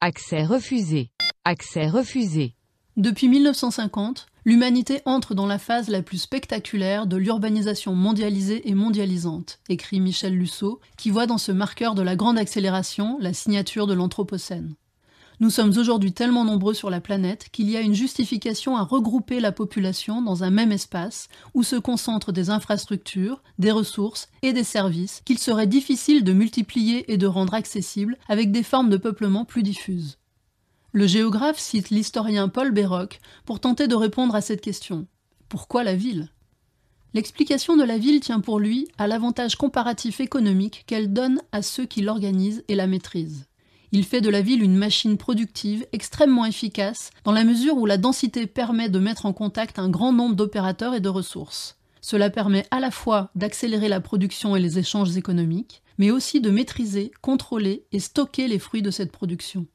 Accès 0.00 0.44
refusé. 0.44 1.11
Accès 1.44 1.88
refusé. 1.88 2.54
Depuis 2.96 3.28
1950, 3.28 4.28
l'humanité 4.44 5.00
entre 5.06 5.34
dans 5.34 5.46
la 5.46 5.58
phase 5.58 5.88
la 5.88 6.00
plus 6.00 6.18
spectaculaire 6.18 7.08
de 7.08 7.16
l'urbanisation 7.16 7.96
mondialisée 7.96 8.70
et 8.70 8.74
mondialisante, 8.74 9.58
écrit 9.68 9.98
Michel 9.98 10.36
Lusseau, 10.36 10.78
qui 10.96 11.10
voit 11.10 11.26
dans 11.26 11.38
ce 11.38 11.50
marqueur 11.50 11.96
de 11.96 12.02
la 12.02 12.14
grande 12.14 12.38
accélération 12.38 13.18
la 13.20 13.32
signature 13.32 13.88
de 13.88 13.94
l'Anthropocène. 13.94 14.76
Nous 15.40 15.50
sommes 15.50 15.76
aujourd'hui 15.76 16.12
tellement 16.12 16.44
nombreux 16.44 16.74
sur 16.74 16.90
la 16.90 17.00
planète 17.00 17.48
qu'il 17.50 17.68
y 17.68 17.76
a 17.76 17.80
une 17.80 17.94
justification 17.94 18.76
à 18.76 18.84
regrouper 18.84 19.40
la 19.40 19.50
population 19.50 20.22
dans 20.22 20.44
un 20.44 20.50
même 20.50 20.70
espace 20.70 21.26
où 21.54 21.64
se 21.64 21.74
concentrent 21.74 22.30
des 22.30 22.50
infrastructures, 22.50 23.42
des 23.58 23.72
ressources 23.72 24.28
et 24.42 24.52
des 24.52 24.62
services 24.62 25.22
qu'il 25.24 25.40
serait 25.40 25.66
difficile 25.66 26.22
de 26.22 26.34
multiplier 26.34 27.12
et 27.12 27.16
de 27.16 27.26
rendre 27.26 27.54
accessibles 27.54 28.16
avec 28.28 28.52
des 28.52 28.62
formes 28.62 28.90
de 28.90 28.96
peuplement 28.96 29.44
plus 29.44 29.64
diffuses. 29.64 30.18
Le 30.94 31.06
géographe 31.06 31.58
cite 31.58 31.88
l'historien 31.88 32.50
Paul 32.50 32.70
Béroc 32.70 33.20
pour 33.46 33.60
tenter 33.60 33.88
de 33.88 33.94
répondre 33.94 34.34
à 34.34 34.42
cette 34.42 34.60
question. 34.60 35.06
Pourquoi 35.48 35.84
la 35.84 35.94
ville? 35.94 36.28
L'explication 37.14 37.78
de 37.78 37.82
la 37.82 37.96
ville 37.96 38.20
tient 38.20 38.40
pour 38.40 38.60
lui 38.60 38.88
à 38.98 39.06
l'avantage 39.06 39.56
comparatif 39.56 40.20
économique 40.20 40.84
qu'elle 40.86 41.10
donne 41.10 41.40
à 41.50 41.62
ceux 41.62 41.86
qui 41.86 42.02
l'organisent 42.02 42.62
et 42.68 42.74
la 42.74 42.86
maîtrisent. 42.86 43.46
Il 43.92 44.04
fait 44.04 44.20
de 44.20 44.28
la 44.28 44.42
ville 44.42 44.62
une 44.62 44.76
machine 44.76 45.16
productive 45.16 45.86
extrêmement 45.92 46.44
efficace 46.44 47.10
dans 47.24 47.32
la 47.32 47.44
mesure 47.44 47.78
où 47.78 47.86
la 47.86 47.96
densité 47.96 48.46
permet 48.46 48.90
de 48.90 48.98
mettre 48.98 49.24
en 49.24 49.32
contact 49.32 49.78
un 49.78 49.88
grand 49.88 50.12
nombre 50.12 50.36
d'opérateurs 50.36 50.94
et 50.94 51.00
de 51.00 51.08
ressources. 51.08 51.78
Cela 52.02 52.28
permet 52.28 52.66
à 52.70 52.80
la 52.80 52.90
fois 52.90 53.30
d'accélérer 53.34 53.88
la 53.88 54.00
production 54.02 54.56
et 54.56 54.60
les 54.60 54.78
échanges 54.78 55.16
économiques, 55.16 55.82
mais 55.96 56.10
aussi 56.10 56.42
de 56.42 56.50
maîtriser, 56.50 57.12
contrôler 57.22 57.86
et 57.92 57.98
stocker 57.98 58.46
les 58.46 58.58
fruits 58.58 58.82
de 58.82 58.90
cette 58.90 59.12
production 59.12 59.66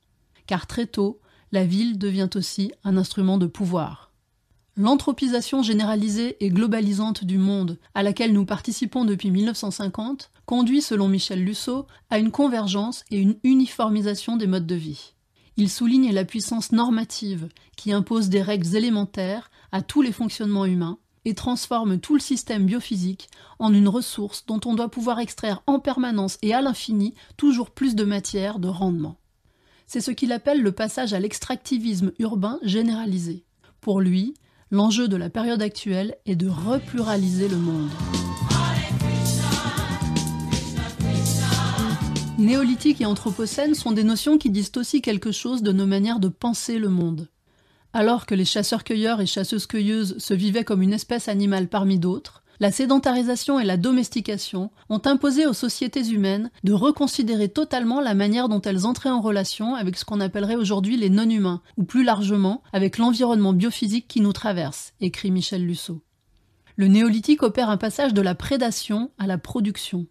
car 0.48 0.66
très 0.66 0.88
tôt, 0.88 1.20
la 1.52 1.66
ville 1.66 1.98
devient 1.98 2.30
aussi 2.36 2.72
un 2.84 2.98
instrument 2.98 3.38
de 3.38 3.46
pouvoir. 3.46 4.12
L'anthropisation 4.76 5.64
généralisée 5.64 6.38
et 6.40 6.50
globalisante 6.50 7.24
du 7.24 7.38
monde, 7.38 7.80
à 7.96 8.04
laquelle 8.04 8.34
nous 8.34 8.46
participons 8.46 9.06
depuis 9.06 9.32
1950, 9.32 10.30
conduit, 10.46 10.82
selon 10.82 11.08
Michel 11.08 11.44
Lusseau, 11.44 11.88
à 12.10 12.20
une 12.20 12.32
convergence 12.32 13.04
et 13.10 13.18
une 13.18 13.38
uniformisation 13.44 14.38
des 14.38 14.46
modes 14.46 14.68
de 14.68 14.76
vie. 14.76 15.14
Il 15.58 15.70
souligne 15.70 16.14
la 16.14 16.26
puissance 16.26 16.72
normative 16.72 17.50
qui 17.76 17.92
impose 17.92 18.30
des 18.30 18.44
règles 18.44 18.76
élémentaires 18.76 19.50
à 19.72 19.82
tous 19.82 20.04
les 20.04 20.12
fonctionnements 20.12 20.66
humains 20.66 21.00
et 21.26 21.34
transforme 21.34 22.00
tout 22.00 22.14
le 22.14 22.20
système 22.20 22.68
biophysique 22.68 23.30
en 23.58 23.74
une 23.74 23.90
ressource 23.90 24.46
dont 24.46 24.62
on 24.66 24.76
doit 24.76 24.92
pouvoir 24.92 25.20
extraire 25.20 25.64
en 25.66 25.80
permanence 25.80 26.38
et 26.44 26.54
à 26.54 26.62
l'infini 26.62 27.16
toujours 27.36 27.72
plus 27.72 27.96
de 27.96 28.04
matière, 28.04 28.60
de 28.60 28.68
rendement 28.68 29.18
c'est 29.88 30.02
ce 30.02 30.12
qu'il 30.12 30.34
appelle 30.34 30.62
le 30.62 30.74
passage 30.74 31.14
à 31.14 31.20
l'extractivisme 31.20 32.12
urbain 32.20 32.60
généralisé. 32.62 33.46
Pour 33.80 34.02
lui, 34.02 34.34
l'enjeu 34.70 35.08
de 35.08 35.16
la 35.16 35.30
période 35.30 35.62
actuelle 35.62 36.18
est 36.26 36.36
de 36.36 36.50
repluraliser 36.50 37.48
le 37.48 37.56
monde. 37.56 37.90
Néolithique 42.38 43.02
et 43.02 43.06
anthropocène 43.06 43.74
sont 43.74 43.94
des 43.94 44.04
notions 44.04 44.38
qui 44.38 44.52
disent 44.52 44.74
aussi 44.76 45.02
quelque 45.02 45.32
chose 45.32 45.64
de 45.64 45.72
nos 45.72 45.88
manières 45.88 46.20
de 46.20 46.28
penser 46.28 46.78
le 46.78 46.90
monde. 46.90 47.30
Alors 47.94 48.26
que 48.26 48.36
les 48.36 48.46
chasseurs-cueilleurs 48.46 49.22
et 49.22 49.26
chasseuses-cueilleuses 49.26 50.18
se 50.20 50.34
vivaient 50.34 50.66
comme 50.66 50.84
une 50.84 50.94
espèce 50.94 51.30
animale 51.30 51.68
parmi 51.68 51.98
d'autres, 51.98 52.44
la 52.60 52.72
sédentarisation 52.72 53.60
et 53.60 53.66
la 53.66 53.78
domestication 53.78 54.72
ont 54.90 55.02
imposé 55.06 55.46
aux 55.46 55.54
sociétés 55.54 56.08
humaines 56.08 56.50
de 56.64 56.74
reconsidérer 56.74 57.50
totalement 57.50 58.02
la 58.02 58.16
manière 58.16 58.50
dont 58.50 58.62
elles 58.62 58.86
entraient 58.86 59.10
en 59.10 59.22
relation 59.22 59.76
avec 59.76 59.98
ce 59.98 60.06
qu'on 60.06 60.20
appellerait 60.20 60.56
aujourd'hui 60.56 60.98
les 60.98 61.10
non-humains, 61.10 61.62
ou 61.78 61.84
plus 61.84 62.04
largement 62.04 62.64
avec 62.74 62.98
l'environnement 62.98 63.54
biophysique 63.54 64.08
qui 64.08 64.22
nous 64.22 64.34
traverse, 64.34 64.94
écrit 65.02 65.32
Michel 65.32 65.66
Lusseau. 65.66 66.02
Le 66.76 66.88
néolithique 66.88 67.44
opère 67.44 67.70
un 67.70 67.78
passage 67.78 68.14
de 68.14 68.22
la 68.22 68.36
prédation 68.36 69.12
à 69.18 69.28
la 69.28 69.38
production. 69.38 70.08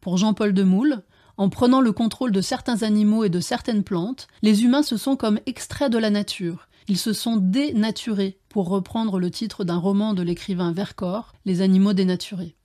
Pour 0.00 0.18
Jean-Paul 0.18 0.52
Demoule, 0.52 1.02
en 1.36 1.48
prenant 1.48 1.80
le 1.80 1.92
contrôle 1.92 2.30
de 2.30 2.40
certains 2.40 2.82
animaux 2.82 3.24
et 3.24 3.30
de 3.30 3.40
certaines 3.40 3.82
plantes, 3.82 4.28
les 4.42 4.64
humains 4.64 4.82
se 4.82 4.96
sont 4.96 5.16
comme 5.16 5.40
extraits 5.46 5.90
de 5.90 5.98
la 5.98 6.10
nature, 6.10 6.68
ils 6.88 6.98
se 6.98 7.12
sont 7.12 7.36
dénaturés, 7.36 8.38
pour 8.48 8.68
reprendre 8.68 9.18
le 9.18 9.30
titre 9.30 9.64
d'un 9.64 9.78
roman 9.78 10.14
de 10.14 10.22
l'écrivain 10.22 10.72
Vercors, 10.72 11.32
Les 11.44 11.60
animaux 11.60 11.92
dénaturés. 11.92 12.56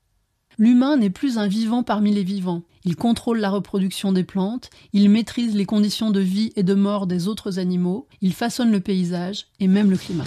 L'humain 0.57 0.97
n'est 0.97 1.09
plus 1.09 1.37
un 1.37 1.47
vivant 1.47 1.83
parmi 1.83 2.13
les 2.13 2.23
vivants. 2.23 2.63
Il 2.83 2.97
contrôle 2.97 3.39
la 3.39 3.49
reproduction 3.49 4.11
des 4.11 4.25
plantes, 4.25 4.69
il 4.91 5.09
maîtrise 5.09 5.55
les 5.55 5.65
conditions 5.65 6.11
de 6.11 6.19
vie 6.19 6.51
et 6.57 6.63
de 6.63 6.73
mort 6.73 7.07
des 7.07 7.27
autres 7.29 7.59
animaux, 7.59 8.07
il 8.21 8.33
façonne 8.33 8.71
le 8.71 8.81
paysage 8.81 9.47
et 9.61 9.67
même 9.67 9.89
le 9.89 9.97
climat. 9.97 10.25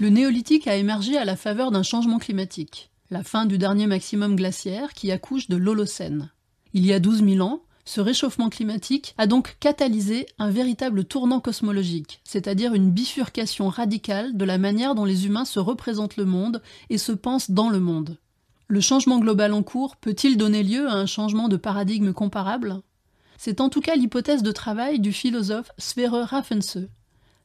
Le 0.00 0.08
néolithique 0.10 0.66
a 0.66 0.76
émergé 0.76 1.16
à 1.16 1.24
la 1.24 1.36
faveur 1.36 1.70
d'un 1.70 1.82
changement 1.82 2.18
climatique, 2.18 2.90
la 3.10 3.22
fin 3.22 3.46
du 3.46 3.56
dernier 3.56 3.86
maximum 3.86 4.36
glaciaire 4.36 4.92
qui 4.92 5.12
accouche 5.12 5.48
de 5.48 5.56
l'Holocène. 5.56 6.30
Il 6.74 6.84
y 6.84 6.92
a 6.92 7.00
12 7.00 7.24
000 7.24 7.46
ans, 7.46 7.62
ce 7.84 8.00
réchauffement 8.00 8.48
climatique 8.48 9.14
a 9.18 9.26
donc 9.26 9.56
catalysé 9.58 10.26
un 10.38 10.50
véritable 10.50 11.04
tournant 11.04 11.40
cosmologique, 11.40 12.20
c'est-à-dire 12.24 12.74
une 12.74 12.90
bifurcation 12.90 13.68
radicale 13.68 14.36
de 14.36 14.44
la 14.44 14.58
manière 14.58 14.94
dont 14.94 15.04
les 15.04 15.26
humains 15.26 15.44
se 15.44 15.58
représentent 15.58 16.16
le 16.16 16.24
monde 16.24 16.62
et 16.90 16.98
se 16.98 17.12
pensent 17.12 17.50
dans 17.50 17.70
le 17.70 17.80
monde. 17.80 18.18
Le 18.68 18.80
changement 18.80 19.18
global 19.18 19.52
en 19.52 19.62
cours 19.62 19.96
peut-il 19.96 20.36
donner 20.36 20.62
lieu 20.62 20.88
à 20.88 20.94
un 20.94 21.06
changement 21.06 21.48
de 21.48 21.56
paradigme 21.56 22.12
comparable? 22.12 22.80
C'est 23.36 23.60
en 23.60 23.68
tout 23.68 23.80
cas 23.80 23.96
l'hypothèse 23.96 24.44
de 24.44 24.52
travail 24.52 25.00
du 25.00 25.12
philosophe 25.12 25.72
Sverre 25.76 26.28
Raffense. 26.28 26.78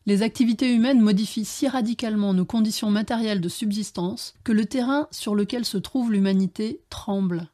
Les 0.05 0.21
activités 0.21 0.71
humaines 0.71 1.01
modifient 1.01 1.43
si 1.43 1.67
radicalement 1.67 2.33
nos 2.33 2.45
conditions 2.45 2.91
matérielles 2.91 3.41
de 3.41 3.49
subsistance 3.49 4.35
que 4.43 4.53
le 4.53 4.65
terrain 4.65 5.07
sur 5.11 5.35
lequel 5.35 5.65
se 5.65 5.77
trouve 5.77 6.11
l'humanité 6.11 6.79
tremble. 6.89 7.49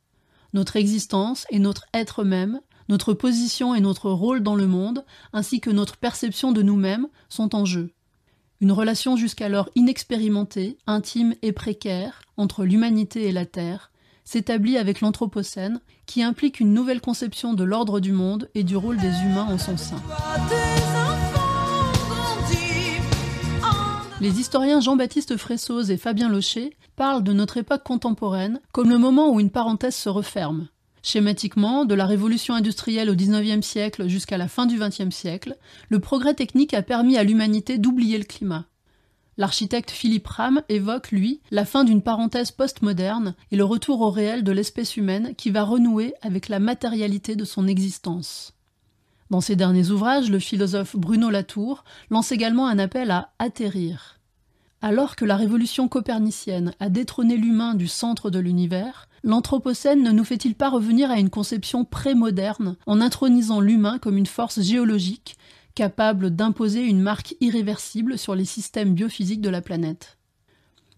Notre 0.53 0.75
existence 0.75 1.47
et 1.49 1.57
notre 1.57 1.85
être 1.93 2.23
même 2.23 2.61
notre 2.89 3.13
position 3.13 3.75
et 3.75 3.81
notre 3.81 4.09
rôle 4.11 4.41
dans 4.41 4.55
le 4.55 4.67
monde, 4.67 5.05
ainsi 5.31 5.59
que 5.59 5.69
notre 5.69 5.97
perception 5.97 6.51
de 6.51 6.61
nous-mêmes, 6.61 7.07
sont 7.29 7.55
en 7.55 7.65
jeu. 7.65 7.91
Une 8.61 8.71
relation 8.71 9.17
jusqu'alors 9.17 9.69
inexpérimentée, 9.75 10.77
intime 10.87 11.35
et 11.41 11.51
précaire 11.51 12.21
entre 12.37 12.63
l'humanité 12.63 13.27
et 13.27 13.31
la 13.31 13.45
Terre 13.45 13.91
s'établit 14.23 14.77
avec 14.77 15.01
l'Anthropocène, 15.01 15.81
qui 16.05 16.23
implique 16.23 16.59
une 16.59 16.73
nouvelle 16.73 17.01
conception 17.01 17.53
de 17.53 17.63
l'ordre 17.63 17.99
du 17.99 18.13
monde 18.13 18.49
et 18.55 18.63
du 18.63 18.77
rôle 18.77 18.97
des 18.97 19.07
humains 19.07 19.47
en 19.49 19.57
son 19.57 19.77
sein. 19.77 20.01
Les 24.21 24.39
historiens 24.39 24.79
Jean-Baptiste 24.79 25.35
Fressoz 25.35 25.91
et 25.91 25.97
Fabien 25.97 26.29
Locher 26.29 26.77
parlent 26.95 27.23
de 27.23 27.33
notre 27.33 27.57
époque 27.57 27.83
contemporaine 27.83 28.61
comme 28.71 28.89
le 28.89 28.97
moment 28.97 29.29
où 29.29 29.41
une 29.41 29.49
parenthèse 29.49 29.95
se 29.95 30.07
referme, 30.07 30.69
Schématiquement, 31.05 31.83
de 31.83 31.95
la 31.95 32.05
révolution 32.05 32.53
industrielle 32.53 33.09
au 33.09 33.15
XIXe 33.15 33.65
siècle 33.65 34.07
jusqu'à 34.07 34.37
la 34.37 34.47
fin 34.47 34.65
du 34.65 34.79
XXe 34.79 35.13
siècle, 35.13 35.57
le 35.89 35.99
progrès 35.99 36.33
technique 36.33 36.73
a 36.73 36.81
permis 36.81 37.17
à 37.17 37.25
l'humanité 37.25 37.77
d'oublier 37.77 38.17
le 38.17 38.23
climat. 38.23 38.65
L'architecte 39.35 39.91
Philippe 39.91 40.27
Ram 40.27 40.61
évoque, 40.69 41.11
lui, 41.11 41.41
la 41.51 41.65
fin 41.65 41.83
d'une 41.83 42.01
parenthèse 42.01 42.51
postmoderne 42.51 43.35
et 43.51 43.57
le 43.57 43.65
retour 43.65 43.99
au 43.99 44.11
réel 44.11 44.45
de 44.45 44.53
l'espèce 44.53 44.95
humaine 44.95 45.35
qui 45.35 45.49
va 45.49 45.63
renouer 45.63 46.13
avec 46.21 46.47
la 46.47 46.59
matérialité 46.59 47.35
de 47.35 47.43
son 47.43 47.67
existence. 47.67 48.53
Dans 49.29 49.41
ses 49.41 49.57
derniers 49.57 49.89
ouvrages, 49.89 50.29
le 50.29 50.39
philosophe 50.39 50.95
Bruno 50.95 51.29
Latour 51.29 51.83
lance 52.11 52.31
également 52.31 52.67
un 52.67 52.79
appel 52.79 53.11
à 53.11 53.33
atterrir. 53.39 54.21
Alors 54.85 55.15
que 55.15 55.23
la 55.23 55.37
révolution 55.37 55.87
copernicienne 55.87 56.73
a 56.81 56.89
détrôné 56.89 57.37
l'humain 57.37 57.73
du 57.73 57.87
centre 57.87 58.29
de 58.29 58.37
l'univers, 58.37 59.07
l'Anthropocène 59.23 60.03
ne 60.03 60.11
nous 60.11 60.25
fait-il 60.25 60.55
pas 60.55 60.69
revenir 60.69 61.09
à 61.09 61.19
une 61.19 61.29
conception 61.29 61.85
pré-moderne 61.85 62.75
en 62.85 62.99
intronisant 62.99 63.61
l'humain 63.61 63.97
comme 63.97 64.17
une 64.17 64.25
force 64.25 64.59
géologique 64.59 65.37
capable 65.73 66.35
d'imposer 66.35 66.81
une 66.81 66.99
marque 66.99 67.33
irréversible 67.39 68.17
sur 68.17 68.35
les 68.35 68.43
systèmes 68.43 68.93
biophysiques 68.93 69.39
de 69.39 69.49
la 69.49 69.61
planète? 69.61 70.17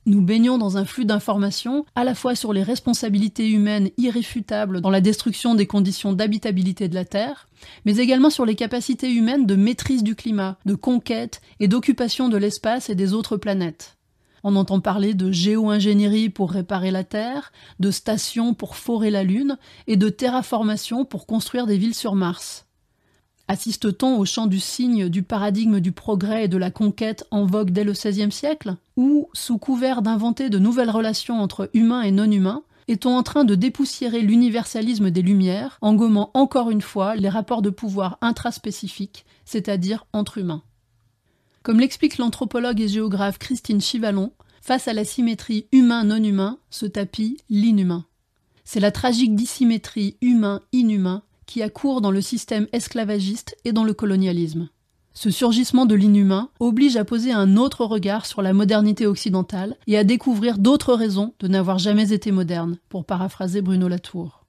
Nous 0.07 0.21
baignons 0.21 0.59
dans 0.59 0.77
un 0.77 0.85
flux 0.85 1.05
d'informations 1.05 1.83
à 1.95 2.03
la 2.03 2.13
fois 2.13 2.35
sur 2.35 2.53
les 2.53 2.61
responsabilités 2.61 3.49
humaines 3.49 3.89
irréfutables 3.97 4.81
dans 4.81 4.91
la 4.91 5.01
destruction 5.01 5.55
des 5.55 5.65
conditions 5.65 6.13
d'habitabilité 6.13 6.87
de 6.87 6.93
la 6.93 7.05
Terre, 7.05 7.47
mais 7.85 7.97
également 7.97 8.29
sur 8.29 8.45
les 8.45 8.53
capacités 8.53 9.11
humaines 9.11 9.47
de 9.47 9.55
maîtrise 9.55 10.03
du 10.03 10.13
climat, 10.13 10.59
de 10.65 10.75
conquête 10.75 11.41
et 11.59 11.67
d'occupation 11.67 12.29
de 12.29 12.37
l'espace 12.37 12.91
et 12.91 12.95
des 12.95 13.13
autres 13.13 13.37
planètes. 13.37 13.97
On 14.43 14.55
entend 14.55 14.79
parler 14.79 15.15
de 15.15 15.31
géo-ingénierie 15.31 16.29
pour 16.29 16.51
réparer 16.51 16.91
la 16.91 17.03
Terre, 17.03 17.51
de 17.79 17.89
stations 17.89 18.53
pour 18.53 18.75
forer 18.75 19.09
la 19.09 19.23
Lune 19.23 19.57
et 19.87 19.97
de 19.97 20.09
terraformation 20.09 21.03
pour 21.03 21.25
construire 21.25 21.65
des 21.65 21.79
villes 21.79 21.95
sur 21.95 22.13
Mars. 22.13 22.64
Assiste-t-on 23.47 24.17
au 24.17 24.25
chant 24.25 24.47
du 24.47 24.59
cygne 24.59 25.09
du 25.09 25.21
paradigme 25.21 25.79
du 25.79 25.91
progrès 25.91 26.45
et 26.45 26.47
de 26.47 26.57
la 26.57 26.71
conquête 26.71 27.25
en 27.31 27.45
vogue 27.45 27.69
dès 27.69 27.83
le 27.83 27.91
XVIe 27.91 28.31
siècle 28.31 28.75
Ou, 28.97 29.29
sous 29.33 29.57
couvert 29.57 30.01
d'inventer 30.01 30.49
de 30.49 30.57
nouvelles 30.57 30.89
relations 30.89 31.39
entre 31.41 31.69
humains 31.73 32.01
et 32.01 32.11
non-humains, 32.11 32.63
est-on 32.87 33.15
en 33.15 33.23
train 33.23 33.43
de 33.43 33.55
dépoussiérer 33.55 34.21
l'universalisme 34.21 35.11
des 35.11 35.21
Lumières 35.21 35.77
en 35.81 35.93
gommant 35.95 36.31
encore 36.33 36.71
une 36.71 36.81
fois 36.81 37.15
les 37.15 37.29
rapports 37.29 37.61
de 37.61 37.69
pouvoir 37.69 38.17
intraspécifiques, 38.21 39.25
c'est-à-dire 39.45 40.05
entre 40.13 40.37
humains 40.37 40.63
comme 41.65 41.79
l'explique 41.79 42.19
l'anthropologue 42.19 42.79
et 42.79 42.87
géographe 42.87 43.39
Christine 43.39 43.81
Chivalon, 43.81 44.31
face 44.61 44.87
à 44.87 44.93
la 44.93 45.03
symétrie 45.03 45.65
humain-non 45.71 46.23
humain 46.23 46.59
se 46.69 46.85
tapit 46.85 47.37
l'inhumain. 47.49 48.05
C'est 48.63 48.79
la 48.79 48.91
tragique 48.91 49.35
dissymétrie 49.35 50.15
humain-inhumain 50.21 51.23
qui 51.45 51.61
a 51.61 51.69
cours 51.69 52.01
dans 52.01 52.11
le 52.11 52.21
système 52.21 52.67
esclavagiste 52.71 53.55
et 53.65 53.71
dans 53.71 53.83
le 53.83 53.93
colonialisme. 53.93 54.69
Ce 55.13 55.31
surgissement 55.31 55.85
de 55.85 55.95
l'inhumain 55.95 56.49
oblige 56.59 56.97
à 56.97 57.05
poser 57.05 57.31
un 57.31 57.55
autre 57.55 57.85
regard 57.85 58.25
sur 58.25 58.41
la 58.41 58.51
modernité 58.51 59.07
occidentale 59.07 59.77
et 59.87 59.97
à 59.97 60.03
découvrir 60.03 60.57
d'autres 60.57 60.93
raisons 60.93 61.33
de 61.39 61.47
n'avoir 61.47 61.79
jamais 61.79 62.11
été 62.11 62.33
moderne, 62.33 62.77
pour 62.89 63.05
paraphraser 63.05 63.61
Bruno 63.61 63.87
Latour. 63.87 64.45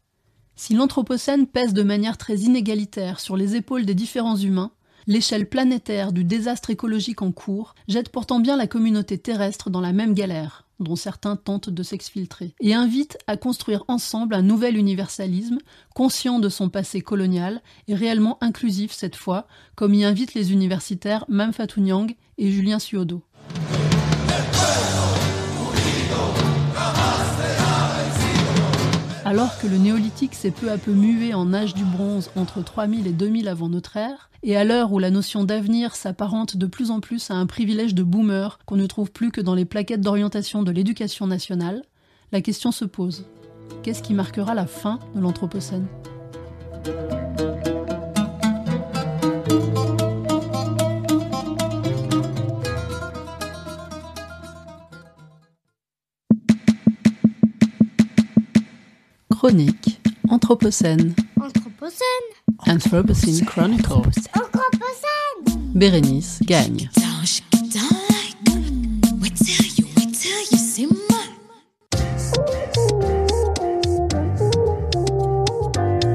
Si 0.56 0.74
l'Anthropocène 0.74 1.46
pèse 1.46 1.72
de 1.72 1.84
manière 1.84 2.18
très 2.18 2.38
inégalitaire 2.38 3.20
sur 3.20 3.36
les 3.36 3.54
épaules 3.54 3.84
des 3.84 3.94
différents 3.94 4.36
humains, 4.36 4.72
l'échelle 5.06 5.48
planétaire 5.48 6.12
du 6.12 6.24
désastre 6.24 6.70
écologique 6.70 7.22
en 7.22 7.30
cours 7.30 7.76
jette 7.86 8.08
pourtant 8.08 8.40
bien 8.40 8.56
la 8.56 8.66
communauté 8.66 9.18
terrestre 9.18 9.70
dans 9.70 9.80
la 9.80 9.92
même 9.92 10.14
galère, 10.14 10.65
dont 10.80 10.97
certains 10.97 11.37
tentent 11.37 11.71
de 11.71 11.83
s'exfiltrer, 11.83 12.54
et 12.61 12.75
invite 12.75 13.18
à 13.26 13.37
construire 13.37 13.85
ensemble 13.88 14.35
un 14.35 14.42
nouvel 14.42 14.76
universalisme, 14.76 15.59
conscient 15.95 16.38
de 16.38 16.49
son 16.49 16.68
passé 16.68 17.00
colonial 17.00 17.62
et 17.88 17.95
réellement 17.95 18.38
inclusif 18.40 18.92
cette 18.92 19.16
fois, 19.16 19.47
comme 19.75 19.95
y 19.95 20.04
invitent 20.04 20.35
les 20.35 20.52
universitaires 20.52 21.25
Mam 21.28 21.52
Fatou 21.52 21.80
Nyang 21.80 22.14
et 22.38 22.50
Julien 22.50 22.78
Suodo. 22.78 23.23
Alors 29.37 29.59
que 29.59 29.66
le 29.66 29.76
néolithique 29.76 30.35
s'est 30.35 30.50
peu 30.50 30.71
à 30.71 30.78
peu 30.78 30.93
mué 30.93 31.35
en 31.35 31.52
âge 31.52 31.75
du 31.75 31.85
bronze 31.85 32.31
entre 32.37 32.64
3000 32.64 33.07
et 33.07 33.12
2000 33.12 33.49
avant 33.49 33.69
notre 33.69 33.99
ère, 33.99 34.31
et 34.43 34.57
à 34.57 34.64
l'heure 34.64 34.95
où 34.95 34.99
la 34.99 35.11
notion 35.11 35.45
d'avenir 35.45 35.95
s'apparente 35.95 36.57
de 36.57 36.64
plus 36.64 36.90
en 36.90 37.00
plus 37.00 37.31
à 37.31 37.35
un 37.35 37.45
privilège 37.45 37.95
de 37.95 38.02
boomer 38.02 38.59
qu'on 38.64 38.76
ne 38.76 38.87
trouve 38.87 39.12
plus 39.12 39.31
que 39.31 39.43
dans 39.43 39.55
les 39.55 39.66
plaquettes 39.66 40.00
d'orientation 40.00 40.62
de 40.62 40.71
l'éducation 40.71 41.26
nationale, 41.26 41.83
la 42.33 42.40
question 42.40 42.73
se 42.73 42.87
pose. 42.87 43.26
Qu'est-ce 43.83 44.02
qui 44.02 44.14
marquera 44.14 44.55
la 44.55 44.66
fin 44.66 45.00
de 45.14 45.21
l'Anthropocène? 45.21 45.87
Chronique 59.38 60.00
Anthropocène 60.31 61.14
Anthropocène. 61.38 61.99
Anthropocene 62.66 63.45
Chronicles 63.45 64.28
Anthropocène. 64.35 65.61
Bérénice 65.75 66.40
gagne 66.43 66.88